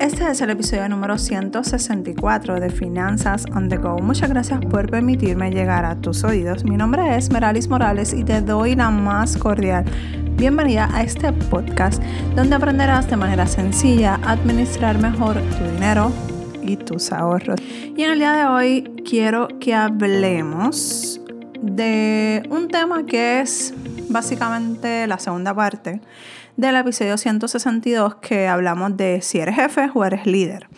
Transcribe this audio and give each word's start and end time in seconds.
Este 0.00 0.26
es 0.30 0.40
el 0.40 0.48
episodio 0.48 0.88
número 0.88 1.18
164 1.18 2.58
de 2.58 2.70
Finanzas 2.70 3.44
on 3.54 3.68
the 3.68 3.76
Go. 3.76 3.98
Muchas 3.98 4.30
gracias 4.30 4.58
por 4.64 4.90
permitirme 4.90 5.50
llegar 5.50 5.84
a 5.84 5.94
tus 5.94 6.24
oídos. 6.24 6.64
Mi 6.64 6.78
nombre 6.78 7.18
es 7.18 7.30
Meralis 7.30 7.68
Morales 7.68 8.14
y 8.14 8.24
te 8.24 8.40
doy 8.40 8.76
la 8.76 8.88
más 8.88 9.36
cordial 9.36 9.84
bienvenida 10.38 10.88
a 10.90 11.02
este 11.02 11.34
podcast 11.34 12.02
donde 12.34 12.56
aprenderás 12.56 13.10
de 13.10 13.16
manera 13.18 13.46
sencilla 13.46 14.18
a 14.24 14.32
administrar 14.32 14.96
mejor 14.96 15.38
tu 15.58 15.64
dinero 15.64 16.10
y 16.62 16.78
tus 16.78 17.12
ahorros. 17.12 17.60
Y 17.94 18.02
en 18.02 18.12
el 18.12 18.18
día 18.20 18.32
de 18.32 18.46
hoy 18.46 19.02
quiero 19.06 19.48
que 19.60 19.74
hablemos 19.74 21.20
de 21.60 22.42
un 22.48 22.68
tema 22.68 23.04
que 23.04 23.42
es 23.42 23.74
básicamente 24.08 25.06
la 25.06 25.18
segunda 25.18 25.54
parte 25.54 26.00
del 26.56 26.76
episodio 26.76 27.16
162 27.16 28.16
que 28.16 28.48
hablamos 28.48 28.96
de 28.96 29.20
si 29.22 29.38
eres 29.38 29.56
jefe 29.56 29.90
o 29.94 30.04
eres 30.04 30.26
líder 30.26 30.68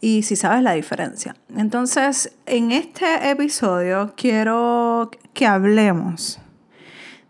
y 0.00 0.22
si 0.22 0.36
sabes 0.36 0.62
la 0.62 0.72
diferencia. 0.72 1.34
Entonces, 1.56 2.36
en 2.46 2.70
este 2.72 3.30
episodio 3.30 4.14
quiero 4.16 5.10
que 5.34 5.46
hablemos 5.46 6.40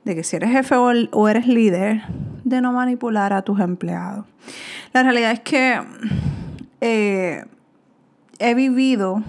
de 0.05 0.15
que 0.15 0.25
si 0.25 0.37
eres 0.37 0.51
jefe 0.51 0.75
o 0.77 1.29
eres 1.29 1.47
líder, 1.47 2.03
de 2.45 2.61
no 2.61 2.73
manipular 2.73 3.33
a 3.33 3.43
tus 3.43 3.61
empleados. 3.61 4.25
La 4.93 5.03
realidad 5.03 5.33
es 5.33 5.41
que 5.41 5.81
eh, 6.81 7.45
he 8.39 8.55
vivido, 8.55 9.23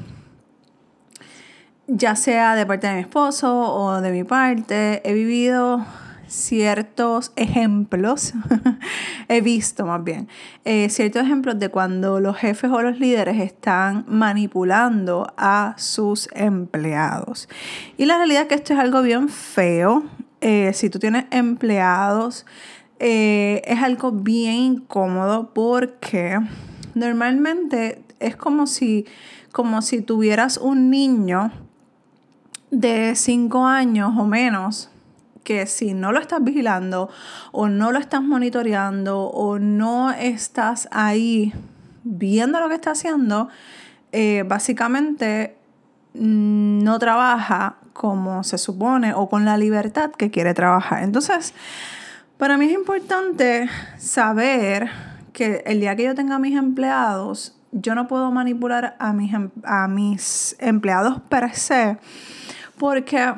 ya 1.88 2.16
sea 2.16 2.56
de 2.56 2.66
parte 2.66 2.88
de 2.88 2.94
mi 2.94 3.02
esposo 3.02 3.74
o 3.74 4.00
de 4.02 4.12
mi 4.12 4.24
parte, 4.24 5.02
he 5.04 5.14
vivido 5.14 5.86
ciertos 6.30 7.34
ejemplos, 7.36 8.34
he 9.28 9.42
visto 9.42 9.86
más 9.86 10.04
bien, 10.04 10.28
eh, 10.64 10.90
ciertos 10.90 11.24
ejemplos 11.24 11.60
de 11.60 11.70
cuando 11.70 12.20
los 12.20 12.38
jefes 12.38 12.72
o 12.72 12.82
los 12.82 13.00
líderes 13.00 13.42
están 13.42 14.06
manipulando 14.08 15.34
a 15.38 15.74
sus 15.78 16.30
empleados. 16.34 17.50
Y 17.98 18.06
la 18.06 18.18
realidad 18.18 18.44
es 18.44 18.48
que 18.48 18.56
esto 18.56 18.74
es 18.74 18.80
algo 18.80 19.02
bien 19.02 19.28
feo. 19.28 20.04
Eh, 20.42 20.72
si 20.74 20.90
tú 20.90 21.00
tienes 21.00 21.26
empleados, 21.32 22.46
eh, 23.00 23.62
es 23.66 23.82
algo 23.82 24.12
bien 24.12 24.56
incómodo 24.56 25.52
porque 25.54 26.40
normalmente 26.94 28.04
es 28.20 28.36
como 28.36 28.68
si, 28.68 29.06
como 29.52 29.82
si 29.82 30.02
tuvieras 30.02 30.58
un 30.58 30.90
niño 30.90 31.52
de 32.72 33.16
5 33.16 33.66
años 33.66 34.14
o 34.18 34.26
menos 34.26 34.90
que 35.44 35.66
si 35.66 35.94
no 35.94 36.12
lo 36.12 36.20
estás 36.20 36.44
vigilando 36.44 37.10
o 37.52 37.70
no 37.70 37.92
lo 37.92 38.00
estás 38.00 38.22
monitoreando 38.22 39.22
o 39.22 39.60
no 39.60 40.12
estás 40.12 40.88
ahí 40.92 41.54
viendo 42.04 42.60
lo 42.60 42.70
que 42.70 42.76
está 42.76 42.92
haciendo, 42.92 43.50
eh, 44.12 44.44
básicamente 44.48 45.58
mm, 46.14 46.84
no 46.84 47.00
trabaja 47.00 47.78
como 47.94 48.44
se 48.44 48.58
supone 48.58 49.14
o 49.14 49.30
con 49.30 49.46
la 49.46 49.58
libertad 49.58 50.12
que 50.12 50.32
quiere 50.32 50.54
trabajar. 50.54 51.04
Entonces, 51.04 51.54
para 52.38 52.58
mí 52.58 52.68
es 52.68 52.74
importante 52.74 53.70
saber 53.98 54.90
que 55.34 55.64
el 55.66 55.82
día 55.82 55.96
que 55.96 56.04
yo 56.04 56.16
tenga 56.16 56.36
a 56.36 56.40
mis 56.40 56.58
empleados, 56.58 57.58
yo 57.72 57.96
no 57.96 58.08
puedo 58.08 58.32
manipular 58.32 58.96
a 59.00 59.14
mis, 59.14 59.34
em, 59.34 59.50
a 59.64 59.88
mis 59.88 60.56
empleados 60.60 61.22
per 61.30 61.54
se, 61.56 61.98
porque 62.78 63.34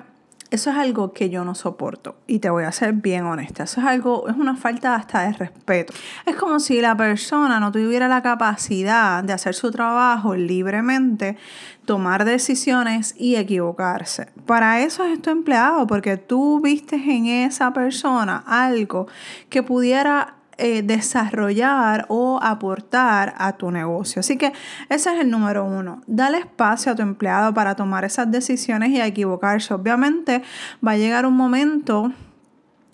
eso 0.52 0.70
es 0.70 0.76
algo 0.76 1.14
que 1.14 1.30
yo 1.30 1.46
no 1.46 1.56
soporto 1.56 2.18
y 2.28 2.40
te 2.40 2.50
voy 2.50 2.66
a 2.66 2.72
ser 2.74 2.92
bien 2.92 3.26
honesta. 3.26 3.64
Eso 3.64 3.80
es 3.80 3.88
algo, 3.88 4.28
es 4.28 4.36
una 4.36 4.58
falta 4.58 4.96
hasta 4.96 5.24
de 5.24 5.32
respeto. 5.32 5.94
Es 6.26 6.36
como 6.36 6.60
si 6.60 6.82
la 6.82 6.96
persona 6.96 7.62
no 7.62 7.72
tuviera 7.72 8.10
la 8.10 8.22
capacidad 8.22 9.24
de 9.24 9.32
hacer 9.32 9.56
su 9.56 9.72
trabajo 9.72 10.36
libremente, 10.36 11.38
tomar 11.86 12.26
decisiones 12.26 13.16
y 13.18 13.38
equivocarse. 13.38 14.28
Para 14.46 14.82
eso 14.82 15.06
es 15.06 15.22
tu 15.22 15.30
empleado, 15.30 15.88
porque 15.88 16.18
tú 16.18 16.60
vistes 16.60 17.02
en 17.08 17.28
esa 17.28 17.72
persona 17.72 18.44
algo 18.46 19.08
que 19.50 19.64
pudiera 19.64 20.36
eh, 20.64 20.84
desarrollar 20.84 22.06
o 22.08 22.40
aportar 22.40 23.34
a 23.40 23.54
tu 23.54 23.72
negocio. 23.72 24.20
Así 24.20 24.38
que 24.38 24.54
ese 24.90 25.12
es 25.12 25.20
el 25.20 25.32
número 25.32 25.66
uno. 25.66 26.04
Dale 26.06 26.38
espacio 26.38 26.92
a 26.92 26.96
tu 26.96 27.02
empleado 27.02 27.52
para 27.52 27.76
tomar 27.76 28.06
esas 28.06 28.30
decisiones 28.30 28.92
y 28.92 29.02
a 29.02 29.08
equivocarse. 29.08 29.74
Obviamente 29.74 30.44
va 30.86 30.92
a 30.92 30.98
llegar 30.98 31.26
un 31.26 31.36
momento 31.36 32.14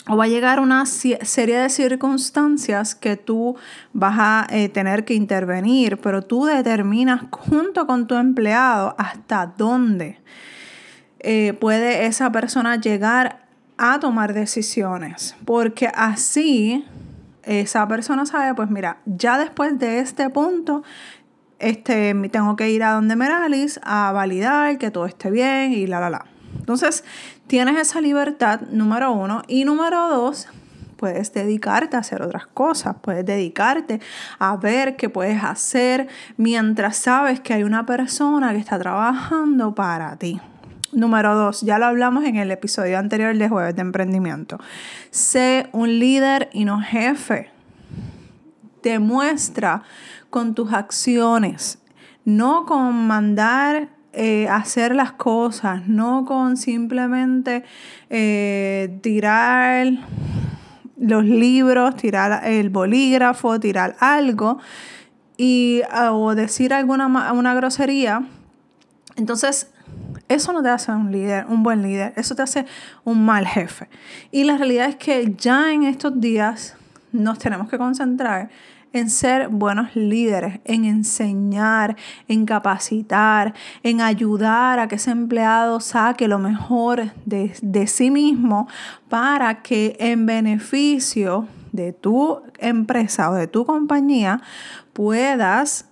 o 0.07 0.15
va 0.15 0.23
a 0.23 0.27
llegar 0.29 0.61
una 0.61 0.85
serie 0.85 1.57
de 1.57 1.69
circunstancias 1.69 2.95
que 2.95 3.17
tú 3.17 3.57
vas 3.91 4.15
a 4.17 4.47
eh, 4.49 4.69
tener 4.69 5.03
que 5.03 5.13
intervenir, 5.13 5.97
pero 5.97 6.21
tú 6.21 6.45
determinas 6.45 7.23
junto 7.31 7.85
con 7.85 8.07
tu 8.07 8.15
empleado 8.15 8.95
hasta 8.97 9.45
dónde 9.57 10.21
eh, 11.19 11.51
puede 11.59 12.05
esa 12.05 12.31
persona 12.31 12.77
llegar 12.77 13.45
a 13.77 13.99
tomar 13.99 14.33
decisiones, 14.33 15.35
porque 15.43 15.91
así 15.93 16.85
esa 17.47 17.87
persona 17.87 18.25
sabe, 18.25 18.53
pues 18.53 18.69
mira, 18.69 18.97
ya 19.05 19.37
después 19.37 19.79
de 19.79 19.99
este 19.99 20.29
punto, 20.29 20.83
este, 21.59 22.13
tengo 22.29 22.55
que 22.55 22.69
ir 22.69 22.83
a 22.83 22.91
donde 22.91 23.15
Meralis 23.15 23.79
a 23.83 24.11
validar 24.11 24.77
que 24.77 24.91
todo 24.91 25.05
esté 25.05 25.31
bien 25.31 25.73
y 25.73 25.87
la, 25.87 25.99
la, 25.99 26.09
la. 26.09 26.25
Entonces, 26.59 27.03
tienes 27.47 27.77
esa 27.79 28.01
libertad, 28.01 28.61
número 28.69 29.11
uno. 29.13 29.41
Y 29.47 29.65
número 29.65 30.09
dos, 30.09 30.47
puedes 30.97 31.33
dedicarte 31.33 31.95
a 31.95 31.99
hacer 31.99 32.21
otras 32.21 32.47
cosas, 32.47 32.95
puedes 33.01 33.25
dedicarte 33.25 34.01
a 34.39 34.57
ver 34.57 34.97
qué 34.97 35.09
puedes 35.09 35.43
hacer 35.43 36.07
mientras 36.35 36.97
sabes 36.97 37.39
que 37.39 37.53
hay 37.53 37.63
una 37.63 37.85
persona 37.85 38.51
que 38.51 38.59
está 38.59 38.77
trabajando 38.77 39.73
para 39.73 40.15
ti. 40.17 40.41
Número 40.93 41.35
dos, 41.35 41.61
ya 41.61 41.79
lo 41.79 41.85
hablamos 41.85 42.23
en 42.23 42.37
el 42.37 42.49
episodio 42.49 42.97
anterior 42.97 43.37
de 43.37 43.49
Jueves 43.49 43.75
de 43.75 43.81
Emprendimiento. 43.81 44.57
Sé 45.11 45.67
un 45.73 45.99
líder 45.99 46.49
y 46.53 46.63
no 46.63 46.79
jefe. 46.79 47.49
Demuestra 48.83 49.83
con 50.29 50.55
tus 50.55 50.71
acciones, 50.71 51.79
no 52.23 52.65
con 52.65 53.05
mandar 53.05 53.89
eh, 54.13 54.47
hacer 54.47 54.95
las 54.95 55.11
cosas, 55.11 55.87
no 55.87 56.23
con 56.23 56.55
simplemente 56.55 57.65
eh, 58.09 58.97
tirar 59.01 59.87
los 60.97 61.25
libros, 61.25 61.97
tirar 61.97 62.45
el 62.45 62.69
bolígrafo, 62.69 63.59
tirar 63.59 63.97
algo 63.99 64.57
y, 65.35 65.81
o 66.11 66.33
decir 66.33 66.73
alguna 66.73 67.07
una 67.33 67.53
grosería. 67.53 68.25
Entonces, 69.17 69.69
eso 70.27 70.53
no 70.53 70.61
te 70.61 70.69
hace 70.69 70.91
un 70.91 71.11
líder, 71.11 71.45
un 71.47 71.63
buen 71.63 71.81
líder, 71.81 72.13
eso 72.15 72.35
te 72.35 72.41
hace 72.41 72.65
un 73.03 73.25
mal 73.25 73.47
jefe. 73.47 73.89
Y 74.31 74.43
la 74.43 74.57
realidad 74.57 74.89
es 74.89 74.95
que 74.95 75.33
ya 75.37 75.71
en 75.71 75.83
estos 75.83 76.19
días 76.19 76.75
nos 77.11 77.39
tenemos 77.39 77.69
que 77.69 77.77
concentrar 77.77 78.49
en 78.93 79.09
ser 79.09 79.49
buenos 79.49 79.95
líderes, 79.95 80.59
en 80.65 80.85
enseñar, 80.85 81.95
en 82.27 82.45
capacitar, 82.45 83.53
en 83.83 84.01
ayudar 84.01 84.79
a 84.79 84.87
que 84.87 84.95
ese 84.95 85.11
empleado 85.11 85.79
saque 85.79 86.27
lo 86.27 86.39
mejor 86.39 87.11
de, 87.25 87.53
de 87.61 87.87
sí 87.87 88.11
mismo 88.11 88.67
para 89.09 89.61
que 89.61 89.95
en 89.99 90.25
beneficio 90.25 91.47
de 91.71 91.93
tu 91.93 92.41
empresa 92.59 93.29
o 93.29 93.33
de 93.33 93.47
tu 93.47 93.65
compañía 93.65 94.41
puedas 94.93 95.86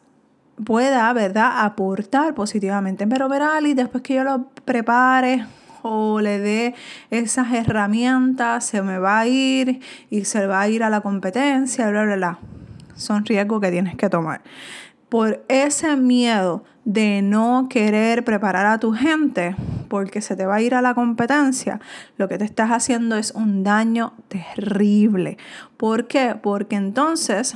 pueda, 0.64 1.12
¿verdad?, 1.14 1.66
aportar 1.66 2.34
positivamente. 2.34 3.08
Pero 3.08 3.30
y 3.66 3.74
después 3.74 4.04
que 4.04 4.16
yo 4.16 4.24
lo 4.24 4.50
prepare 4.66 5.46
o 5.82 6.20
le 6.20 6.40
dé 6.40 6.76
esas 7.12 7.54
herramientas, 7.54 8.66
se 8.66 8.82
me 8.82 8.98
va 8.98 9.20
a 9.20 9.28
ir 9.28 9.82
y 10.10 10.26
se 10.26 10.48
va 10.48 10.62
a 10.62 10.68
ir 10.68 10.84
a 10.84 10.90
la 10.90 11.02
competencia, 11.02 11.90
bla, 11.90 12.06
bla, 12.06 12.16
bla. 12.16 12.40
Son 12.96 13.26
riesgos 13.26 13.62
que 13.62 13.72
tienes 13.72 13.96
que 13.96 14.10
tomar. 14.10 14.42
Por 15.10 15.46
ese 15.48 15.96
miedo 15.96 16.64
de 16.86 17.22
no 17.22 17.68
querer 17.70 18.24
preparar 18.24 18.66
a 18.68 18.80
tu 18.80 18.94
gente 18.94 19.56
porque 19.90 20.22
se 20.22 20.36
te 20.36 20.46
va 20.46 20.56
a 20.56 20.62
ir 20.62 20.76
a 20.76 20.82
la 20.82 20.94
competencia, 20.94 21.80
lo 22.18 22.28
que 22.28 22.38
te 22.38 22.46
estás 22.46 22.72
haciendo 22.72 23.16
es 23.18 23.32
un 23.32 23.64
daño 23.64 24.14
terrible. 24.28 25.38
¿Por 25.78 26.08
qué? 26.08 26.36
Porque 26.42 26.76
entonces 26.76 27.56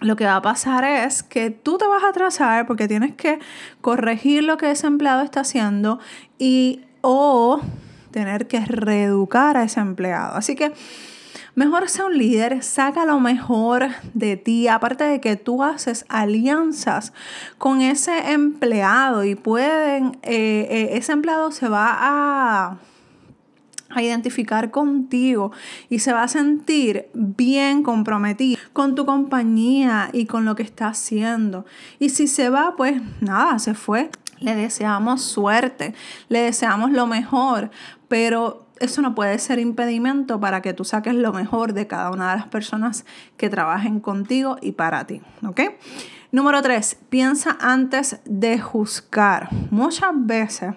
lo 0.00 0.16
que 0.16 0.24
va 0.24 0.36
a 0.36 0.42
pasar 0.42 0.84
es 0.84 1.22
que 1.22 1.50
tú 1.50 1.78
te 1.78 1.86
vas 1.86 2.02
a 2.04 2.08
atrasar 2.08 2.66
porque 2.66 2.88
tienes 2.88 3.14
que 3.14 3.38
corregir 3.80 4.44
lo 4.44 4.56
que 4.56 4.70
ese 4.70 4.86
empleado 4.86 5.22
está 5.22 5.40
haciendo 5.40 5.98
y 6.38 6.82
o 7.00 7.60
tener 8.10 8.46
que 8.46 8.60
reeducar 8.60 9.56
a 9.56 9.64
ese 9.64 9.80
empleado. 9.80 10.36
Así 10.36 10.54
que 10.54 10.72
mejor 11.54 11.88
sea 11.88 12.06
un 12.06 12.18
líder, 12.18 12.62
saca 12.62 13.04
lo 13.04 13.20
mejor 13.20 13.88
de 14.14 14.36
ti, 14.36 14.68
aparte 14.68 15.04
de 15.04 15.20
que 15.20 15.36
tú 15.36 15.62
haces 15.62 16.04
alianzas 16.08 17.12
con 17.58 17.80
ese 17.80 18.32
empleado 18.32 19.24
y 19.24 19.34
pueden, 19.34 20.18
eh, 20.22 20.66
eh, 20.70 20.88
ese 20.92 21.12
empleado 21.12 21.50
se 21.52 21.68
va 21.68 21.96
a 21.98 22.78
a 23.90 24.02
identificar 24.02 24.70
contigo 24.70 25.52
y 25.88 26.00
se 26.00 26.12
va 26.12 26.24
a 26.24 26.28
sentir 26.28 27.08
bien 27.14 27.82
comprometido 27.82 28.60
con 28.72 28.94
tu 28.94 29.06
compañía 29.06 30.10
y 30.12 30.26
con 30.26 30.44
lo 30.44 30.54
que 30.54 30.62
está 30.62 30.88
haciendo. 30.88 31.64
Y 31.98 32.10
si 32.10 32.26
se 32.26 32.48
va, 32.48 32.74
pues 32.76 33.00
nada, 33.20 33.58
se 33.58 33.74
fue. 33.74 34.10
Le 34.38 34.54
deseamos 34.54 35.22
suerte, 35.22 35.94
le 36.28 36.40
deseamos 36.40 36.90
lo 36.90 37.06
mejor, 37.06 37.70
pero 38.08 38.66
eso 38.80 39.00
no 39.00 39.14
puede 39.14 39.38
ser 39.38 39.58
impedimento 39.58 40.38
para 40.40 40.60
que 40.60 40.74
tú 40.74 40.84
saques 40.84 41.14
lo 41.14 41.32
mejor 41.32 41.72
de 41.72 41.86
cada 41.86 42.10
una 42.10 42.32
de 42.32 42.38
las 42.38 42.48
personas 42.48 43.06
que 43.38 43.48
trabajen 43.48 44.00
contigo 44.00 44.58
y 44.60 44.72
para 44.72 45.06
ti, 45.06 45.22
¿ok? 45.46 45.60
Número 46.32 46.60
tres, 46.60 46.98
piensa 47.08 47.56
antes 47.60 48.20
de 48.26 48.58
juzgar. 48.58 49.48
Muchas 49.70 50.10
veces 50.12 50.74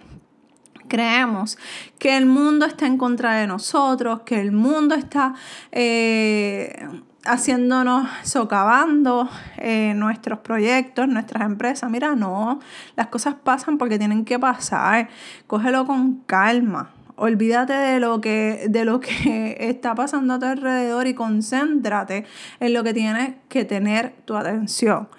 creemos 0.89 1.57
que 1.97 2.17
el 2.17 2.25
mundo 2.25 2.65
está 2.65 2.85
en 2.85 2.97
contra 2.97 3.35
de 3.35 3.47
nosotros, 3.47 4.21
que 4.25 4.41
el 4.41 4.51
mundo 4.51 4.95
está 4.95 5.35
eh, 5.71 6.85
haciéndonos, 7.25 8.07
socavando 8.23 9.29
eh, 9.57 9.93
nuestros 9.95 10.39
proyectos, 10.39 11.07
nuestras 11.07 11.43
empresas. 11.43 11.89
Mira, 11.89 12.15
no, 12.15 12.59
las 12.95 13.07
cosas 13.07 13.35
pasan 13.35 13.77
porque 13.77 13.97
tienen 13.97 14.25
que 14.25 14.39
pasar. 14.39 15.09
Cógelo 15.47 15.85
con 15.85 16.21
calma. 16.25 16.91
Olvídate 17.15 17.73
de 17.73 17.99
lo 17.99 18.21
que, 18.21 18.67
de 18.69 18.85
lo 18.85 18.99
que 18.99 19.57
está 19.69 19.93
pasando 19.93 20.35
a 20.35 20.39
tu 20.39 20.45
alrededor 20.45 21.07
y 21.07 21.13
concéntrate 21.13 22.25
en 22.59 22.73
lo 22.73 22.83
que 22.83 22.93
tienes 22.93 23.35
que 23.49 23.65
tener 23.65 24.13
tu 24.25 24.35
atención. 24.35 25.09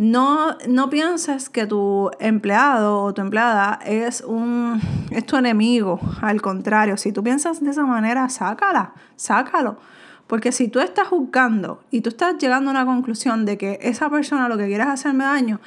No, 0.00 0.56
no 0.66 0.88
pienses 0.88 1.50
que 1.50 1.66
tu 1.66 2.10
empleado 2.20 3.02
o 3.02 3.12
tu 3.12 3.20
empleada 3.20 3.78
es, 3.84 4.22
un, 4.22 4.80
es 5.10 5.26
tu 5.26 5.36
enemigo. 5.36 6.00
Al 6.22 6.40
contrario, 6.40 6.96
si 6.96 7.12
tú 7.12 7.22
piensas 7.22 7.62
de 7.62 7.68
esa 7.68 7.84
manera, 7.84 8.26
sácala, 8.30 8.94
sácalo. 9.16 9.76
Porque 10.26 10.52
si 10.52 10.68
tú 10.68 10.80
estás 10.80 11.08
juzgando 11.08 11.82
y 11.90 12.00
tú 12.00 12.08
estás 12.08 12.38
llegando 12.38 12.70
a 12.70 12.72
una 12.72 12.86
conclusión 12.86 13.44
de 13.44 13.58
que 13.58 13.78
esa 13.82 14.08
persona 14.08 14.48
lo 14.48 14.56
que 14.56 14.68
quiere 14.68 14.84
es 14.84 14.88
hacerme 14.88 15.24
daño, 15.24 15.60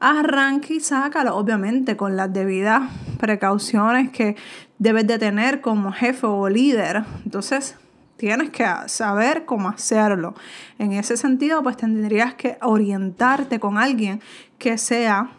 arranque 0.00 0.74
y 0.74 0.80
sácalo, 0.80 1.36
obviamente 1.36 1.96
con 1.96 2.16
las 2.16 2.32
debidas 2.32 2.90
precauciones 3.20 4.10
que 4.10 4.34
debes 4.80 5.06
de 5.06 5.20
tener 5.20 5.60
como 5.60 5.92
jefe 5.92 6.26
o 6.26 6.48
líder. 6.48 7.04
Entonces, 7.24 7.76
Tienes 8.16 8.50
que 8.50 8.66
saber 8.86 9.44
cómo 9.44 9.68
hacerlo. 9.68 10.34
En 10.78 10.92
ese 10.92 11.16
sentido, 11.16 11.62
pues 11.62 11.76
tendrías 11.76 12.34
que 12.34 12.56
orientarte 12.62 13.60
con 13.60 13.76
alguien 13.76 14.20
que 14.58 14.78
sea 14.78 15.30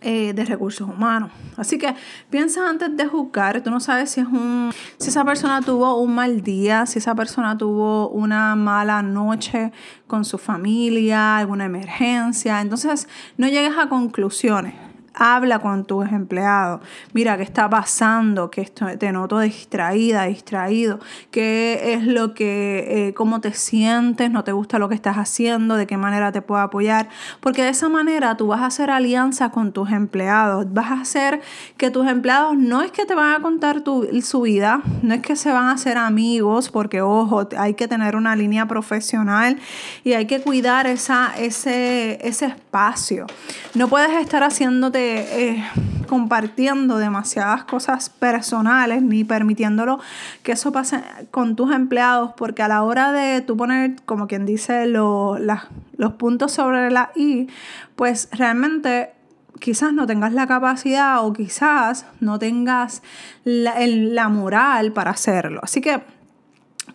eh, 0.00 0.32
de 0.32 0.44
recursos 0.46 0.88
humanos. 0.88 1.30
Así 1.58 1.76
que 1.76 1.94
piensa 2.30 2.66
antes 2.66 2.96
de 2.96 3.06
juzgar, 3.06 3.60
tú 3.60 3.70
no 3.70 3.78
sabes 3.78 4.10
si 4.10 4.20
es 4.20 4.26
un 4.26 4.72
si 4.96 5.10
esa 5.10 5.22
persona 5.22 5.60
tuvo 5.60 6.00
un 6.00 6.14
mal 6.14 6.40
día, 6.40 6.86
si 6.86 6.98
esa 6.98 7.14
persona 7.14 7.58
tuvo 7.58 8.08
una 8.08 8.56
mala 8.56 9.02
noche 9.02 9.70
con 10.06 10.24
su 10.24 10.38
familia, 10.38 11.36
alguna 11.36 11.66
emergencia, 11.66 12.62
entonces 12.62 13.06
no 13.36 13.48
llegues 13.48 13.76
a 13.76 13.90
conclusiones 13.90 14.91
habla 15.14 15.58
con 15.58 15.84
tus 15.84 16.10
empleados. 16.10 16.80
Mira, 17.12 17.36
¿qué 17.36 17.42
está 17.42 17.68
pasando? 17.68 18.50
Que 18.50 18.64
te 18.64 19.12
noto 19.12 19.40
distraída, 19.40 20.24
distraído. 20.24 21.00
¿Qué 21.30 21.94
es 21.94 22.04
lo 22.06 22.34
que, 22.34 23.08
eh, 23.08 23.14
cómo 23.14 23.40
te 23.40 23.52
sientes? 23.52 24.30
¿No 24.30 24.44
te 24.44 24.52
gusta 24.52 24.78
lo 24.78 24.88
que 24.88 24.94
estás 24.94 25.16
haciendo? 25.16 25.76
¿De 25.76 25.86
qué 25.86 25.96
manera 25.96 26.32
te 26.32 26.42
puedo 26.42 26.60
apoyar? 26.60 27.08
Porque 27.40 27.62
de 27.62 27.70
esa 27.70 27.88
manera 27.88 28.36
tú 28.36 28.48
vas 28.48 28.60
a 28.60 28.66
hacer 28.66 28.90
alianza 28.90 29.50
con 29.50 29.72
tus 29.72 29.90
empleados. 29.90 30.72
Vas 30.72 30.90
a 30.90 31.00
hacer 31.00 31.40
que 31.76 31.90
tus 31.90 32.06
empleados 32.08 32.56
no 32.56 32.82
es 32.82 32.90
que 32.90 33.04
te 33.04 33.14
van 33.14 33.34
a 33.34 33.42
contar 33.42 33.82
tu, 33.82 34.08
su 34.22 34.42
vida, 34.42 34.82
no 35.02 35.14
es 35.14 35.22
que 35.22 35.36
se 35.36 35.50
van 35.50 35.66
a 35.66 35.72
hacer 35.72 35.98
amigos, 35.98 36.70
porque 36.70 37.02
ojo, 37.02 37.48
hay 37.58 37.74
que 37.74 37.88
tener 37.88 38.16
una 38.16 38.36
línea 38.36 38.66
profesional 38.66 39.58
y 40.04 40.12
hay 40.14 40.26
que 40.26 40.40
cuidar 40.40 40.86
esa, 40.86 41.32
ese, 41.38 42.18
ese 42.26 42.46
espacio. 42.46 43.26
No 43.74 43.88
puedes 43.88 44.12
estar 44.16 44.42
haciéndote 44.42 45.01
eh, 45.10 45.64
compartiendo 46.08 46.98
demasiadas 46.98 47.64
cosas 47.64 48.10
personales 48.10 49.02
ni 49.02 49.24
permitiéndolo 49.24 49.98
que 50.42 50.52
eso 50.52 50.72
pase 50.72 51.02
con 51.30 51.56
tus 51.56 51.72
empleados, 51.72 52.32
porque 52.36 52.62
a 52.62 52.68
la 52.68 52.82
hora 52.82 53.12
de 53.12 53.40
tú 53.40 53.56
poner, 53.56 53.96
como 54.04 54.26
quien 54.26 54.44
dice, 54.44 54.86
los 54.86 56.12
puntos 56.18 56.52
sobre 56.52 56.90
la 56.90 57.10
I, 57.14 57.48
pues 57.96 58.28
realmente 58.32 59.12
quizás 59.58 59.92
no 59.92 60.06
tengas 60.06 60.32
la 60.32 60.46
capacidad 60.46 61.24
o 61.24 61.32
quizás 61.32 62.06
no 62.20 62.38
tengas 62.38 63.02
la, 63.44 63.74
la 63.86 64.28
moral 64.28 64.92
para 64.92 65.12
hacerlo. 65.12 65.60
Así 65.62 65.80
que 65.80 66.02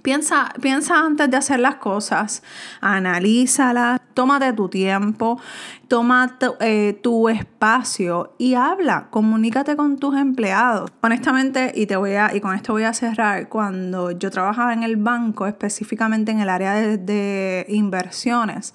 Piensa, 0.02 0.54
piensa 0.62 1.00
antes 1.00 1.30
de 1.30 1.38
hacer 1.38 1.60
las 1.60 1.76
cosas, 1.76 2.44
analízalas, 2.82 4.02
tómate 4.14 4.52
tu 4.54 4.68
tiempo, 4.68 5.40
toma 5.88 6.38
eh, 6.60 7.00
tu 7.02 7.30
espacio 7.30 8.34
y 8.38 8.56
habla, 8.56 9.08
comunícate 9.10 9.76
con 9.76 9.98
tus 9.98 10.16
empleados. 10.18 10.92
Honestamente, 11.02 11.72
y, 11.74 11.86
te 11.86 11.96
voy 11.96 12.14
a, 12.14 12.36
y 12.36 12.42
con 12.42 12.54
esto 12.54 12.74
voy 12.74 12.84
a 12.84 12.94
cerrar, 12.94 13.48
cuando 13.48 14.12
yo 14.12 14.30
trabajaba 14.30 14.74
en 14.74 14.84
el 14.84 14.98
banco, 14.98 15.48
específicamente 15.48 16.32
en 16.32 16.42
el 16.42 16.50
área 16.50 16.74
de, 16.74 16.98
de 16.98 17.66
inversiones, 17.70 18.74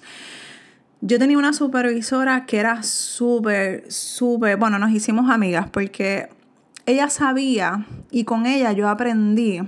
yo 1.01 1.19
tenía 1.19 1.37
una 1.37 1.53
supervisora 1.53 2.45
que 2.45 2.57
era 2.57 2.81
súper, 2.81 3.91
súper, 3.91 4.57
bueno, 4.57 4.79
nos 4.79 4.91
hicimos 4.91 5.29
amigas 5.29 5.69
porque 5.69 6.29
ella 6.85 7.09
sabía 7.09 7.85
y 8.09 8.23
con 8.23 8.45
ella 8.45 8.71
yo 8.71 8.89
aprendí 8.89 9.61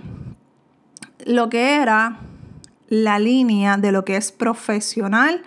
lo 1.26 1.50
que 1.50 1.76
era 1.76 2.20
la 2.88 3.20
línea 3.20 3.78
de 3.78 3.92
lo 3.92 4.06
que 4.06 4.16
es 4.16 4.32
profesional 4.32 5.44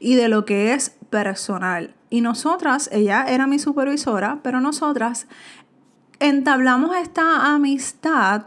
y 0.00 0.14
de 0.14 0.28
lo 0.28 0.44
que 0.44 0.72
es 0.72 0.96
personal. 1.10 1.94
Y 2.08 2.22
nosotras, 2.22 2.88
ella 2.92 3.24
era 3.28 3.46
mi 3.46 3.58
supervisora, 3.58 4.40
pero 4.42 4.60
nosotras 4.60 5.26
entablamos 6.18 6.96
esta 6.96 7.54
amistad 7.54 8.46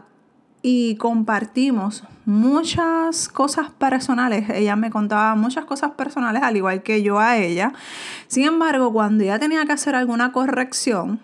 y 0.62 0.96
compartimos 0.96 2.04
muchas 2.24 3.28
cosas 3.28 3.70
personales. 3.70 4.48
Ella 4.50 4.76
me 4.76 4.90
contaba 4.90 5.34
muchas 5.34 5.64
cosas 5.64 5.92
personales, 5.92 6.42
al 6.42 6.56
igual 6.56 6.82
que 6.82 7.02
yo 7.02 7.18
a 7.18 7.36
ella. 7.36 7.72
Sin 8.28 8.44
embargo, 8.44 8.92
cuando 8.92 9.24
ella 9.24 9.38
tenía 9.38 9.64
que 9.66 9.72
hacer 9.72 9.94
alguna 9.94 10.32
corrección, 10.32 11.20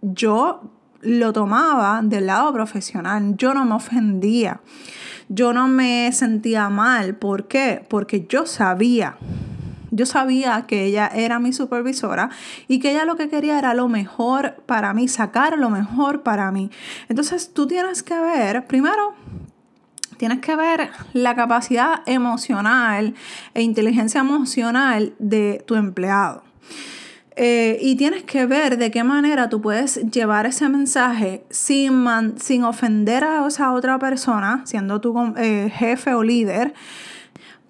yo 0.00 0.62
lo 1.02 1.32
tomaba 1.32 2.00
del 2.02 2.26
lado 2.26 2.52
profesional. 2.52 3.36
Yo 3.36 3.52
no 3.54 3.64
me 3.64 3.74
ofendía. 3.74 4.60
Yo 5.28 5.52
no 5.52 5.68
me 5.68 6.10
sentía 6.12 6.68
mal. 6.70 7.16
¿Por 7.16 7.48
qué? 7.48 7.84
Porque 7.88 8.26
yo 8.28 8.46
sabía. 8.46 9.16
Yo 9.90 10.06
sabía 10.06 10.64
que 10.66 10.84
ella 10.84 11.10
era 11.14 11.38
mi 11.38 11.52
supervisora 11.52 12.30
y 12.66 12.78
que 12.78 12.92
ella 12.92 13.04
lo 13.04 13.16
que 13.16 13.28
quería 13.28 13.58
era 13.58 13.74
lo 13.74 13.88
mejor 13.88 14.56
para 14.64 14.94
mí, 14.94 15.06
sacar 15.06 15.58
lo 15.58 15.68
mejor 15.68 16.22
para 16.22 16.50
mí. 16.50 16.70
Entonces 17.10 17.52
tú 17.52 17.66
tienes 17.66 18.02
que 18.02 18.18
ver, 18.18 18.66
primero, 18.66 19.14
tienes 20.16 20.38
que 20.38 20.56
ver 20.56 20.88
la 21.12 21.34
capacidad 21.34 22.02
emocional 22.06 23.14
e 23.52 23.60
inteligencia 23.62 24.20
emocional 24.22 25.12
de 25.18 25.62
tu 25.66 25.74
empleado. 25.74 26.42
Eh, 27.34 27.78
y 27.80 27.96
tienes 27.96 28.24
que 28.24 28.44
ver 28.44 28.76
de 28.76 28.90
qué 28.90 29.04
manera 29.04 29.48
tú 29.48 29.62
puedes 29.62 29.96
llevar 30.10 30.44
ese 30.44 30.68
mensaje 30.68 31.44
sin, 31.48 32.04
sin 32.38 32.64
ofender 32.64 33.24
a 33.24 33.46
esa 33.46 33.72
otra 33.72 33.98
persona, 33.98 34.62
siendo 34.64 35.00
tu 35.00 35.14
eh, 35.36 35.70
jefe 35.74 36.12
o 36.12 36.22
líder, 36.22 36.74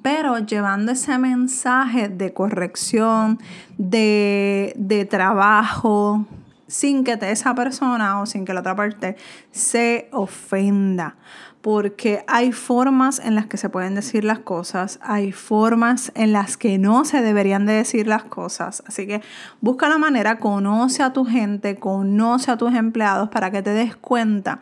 pero 0.02 0.38
llevando 0.38 0.90
ese 0.90 1.16
mensaje 1.16 2.08
de 2.08 2.32
corrección, 2.32 3.38
de, 3.78 4.72
de 4.76 5.04
trabajo, 5.04 6.26
sin 6.72 7.04
que 7.04 7.18
esa 7.20 7.54
persona 7.54 8.20
o 8.20 8.26
sin 8.26 8.46
que 8.46 8.54
la 8.54 8.60
otra 8.60 8.74
parte 8.74 9.16
se 9.50 10.08
ofenda 10.10 11.16
porque 11.62 12.24
hay 12.26 12.50
formas 12.50 13.20
en 13.20 13.36
las 13.36 13.46
que 13.46 13.56
se 13.56 13.68
pueden 13.68 13.94
decir 13.94 14.24
las 14.24 14.40
cosas, 14.40 14.98
hay 15.00 15.30
formas 15.30 16.10
en 16.16 16.32
las 16.32 16.56
que 16.56 16.76
no 16.76 17.04
se 17.04 17.22
deberían 17.22 17.66
de 17.66 17.74
decir 17.74 18.08
las 18.08 18.24
cosas. 18.24 18.82
Así 18.86 19.06
que 19.06 19.22
busca 19.60 19.88
la 19.88 19.96
manera, 19.96 20.38
conoce 20.40 21.04
a 21.04 21.12
tu 21.12 21.24
gente, 21.24 21.76
conoce 21.76 22.50
a 22.50 22.56
tus 22.56 22.74
empleados 22.74 23.28
para 23.28 23.52
que 23.52 23.62
te 23.62 23.70
des 23.70 23.94
cuenta 23.94 24.60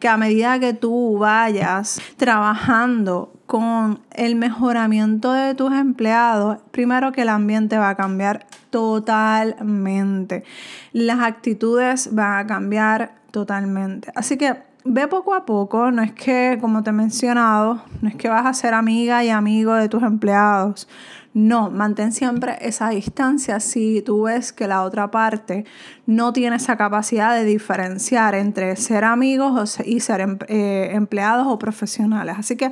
que 0.00 0.08
a 0.08 0.16
medida 0.16 0.58
que 0.58 0.74
tú 0.74 1.18
vayas 1.18 2.00
trabajando 2.16 3.32
con 3.50 3.98
el 4.12 4.36
mejoramiento 4.36 5.32
de 5.32 5.56
tus 5.56 5.72
empleados, 5.72 6.58
primero 6.70 7.10
que 7.10 7.22
el 7.22 7.28
ambiente 7.28 7.78
va 7.78 7.88
a 7.88 7.96
cambiar 7.96 8.46
totalmente. 8.70 10.44
Las 10.92 11.18
actitudes 11.18 12.14
van 12.14 12.38
a 12.38 12.46
cambiar 12.46 13.10
totalmente. 13.32 14.12
Así 14.14 14.36
que 14.36 14.54
ve 14.84 15.08
poco 15.08 15.34
a 15.34 15.46
poco, 15.46 15.90
no 15.90 16.00
es 16.00 16.12
que, 16.12 16.58
como 16.60 16.84
te 16.84 16.90
he 16.90 16.92
mencionado, 16.92 17.82
no 18.00 18.08
es 18.08 18.14
que 18.14 18.28
vas 18.28 18.46
a 18.46 18.54
ser 18.54 18.72
amiga 18.72 19.24
y 19.24 19.30
amigo 19.30 19.74
de 19.74 19.88
tus 19.88 20.04
empleados. 20.04 20.86
No, 21.34 21.70
mantén 21.70 22.12
siempre 22.12 22.56
esa 22.60 22.90
distancia 22.90 23.58
si 23.58 24.00
tú 24.00 24.26
ves 24.26 24.52
que 24.52 24.68
la 24.68 24.82
otra 24.84 25.10
parte 25.10 25.64
no 26.06 26.32
tiene 26.32 26.54
esa 26.54 26.76
capacidad 26.76 27.34
de 27.34 27.44
diferenciar 27.44 28.36
entre 28.36 28.76
ser 28.76 29.02
amigos 29.02 29.78
y 29.84 29.98
ser 29.98 30.20
em, 30.20 30.38
eh, 30.46 30.90
empleados 30.92 31.48
o 31.48 31.58
profesionales. 31.58 32.36
Así 32.38 32.54
que 32.56 32.70